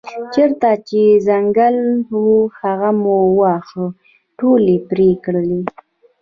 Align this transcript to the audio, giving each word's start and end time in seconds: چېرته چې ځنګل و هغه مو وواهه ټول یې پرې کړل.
چېرته 0.33 0.69
چې 0.87 1.01
ځنګل 1.27 1.77
و 2.23 2.23
هغه 2.59 2.89
مو 3.01 3.15
وواهه 3.31 3.85
ټول 4.39 4.63
یې 4.73 4.77
پرې 4.89 5.09
کړل. 5.23 5.51